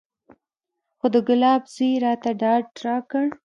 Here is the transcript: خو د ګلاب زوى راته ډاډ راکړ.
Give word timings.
خو 0.99 1.07
د 1.13 1.15
ګلاب 1.27 1.61
زوى 1.73 1.91
راته 2.03 2.31
ډاډ 2.41 2.65
راکړ. 2.85 3.25